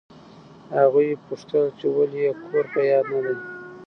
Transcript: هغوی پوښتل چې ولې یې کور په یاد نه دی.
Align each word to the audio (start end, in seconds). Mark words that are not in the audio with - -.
هغوی 0.77 1.19
پوښتل 1.25 1.65
چې 1.79 1.85
ولې 1.95 2.19
یې 2.25 2.31
کور 2.43 2.63
په 2.73 2.81
یاد 2.89 3.05
نه 3.13 3.19
دی. 3.25 3.35